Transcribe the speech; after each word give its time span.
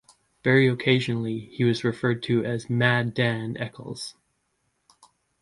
Very 0.43 0.67
occasionally, 0.67 1.37
he 1.51 1.63
was 1.63 1.83
referred 1.83 2.23
to 2.23 2.43
as 2.43 2.71
'Mad 2.71 3.13
Dan' 3.13 3.55
Eccles. 3.57 4.15